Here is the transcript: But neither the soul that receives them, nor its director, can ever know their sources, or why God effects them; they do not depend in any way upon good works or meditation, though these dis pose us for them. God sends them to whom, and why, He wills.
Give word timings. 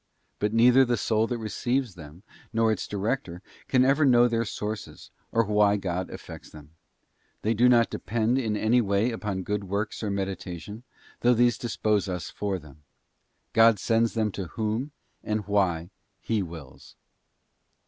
But 0.39 0.51
neither 0.51 0.83
the 0.83 0.97
soul 0.97 1.27
that 1.27 1.37
receives 1.37 1.93
them, 1.93 2.23
nor 2.51 2.71
its 2.71 2.87
director, 2.87 3.43
can 3.67 3.85
ever 3.85 4.03
know 4.03 4.27
their 4.27 4.45
sources, 4.45 5.11
or 5.31 5.43
why 5.45 5.77
God 5.77 6.09
effects 6.09 6.49
them; 6.49 6.71
they 7.43 7.53
do 7.53 7.69
not 7.69 7.91
depend 7.91 8.39
in 8.39 8.57
any 8.57 8.81
way 8.81 9.11
upon 9.11 9.43
good 9.43 9.63
works 9.65 10.01
or 10.01 10.09
meditation, 10.09 10.81
though 11.19 11.35
these 11.35 11.59
dis 11.59 11.77
pose 11.77 12.09
us 12.09 12.31
for 12.31 12.57
them. 12.57 12.81
God 13.53 13.77
sends 13.77 14.15
them 14.15 14.31
to 14.31 14.45
whom, 14.57 14.89
and 15.23 15.45
why, 15.45 15.91
He 16.19 16.41
wills. 16.41 16.95